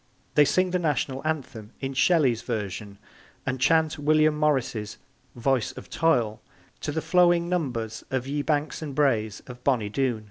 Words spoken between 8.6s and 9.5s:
and Braes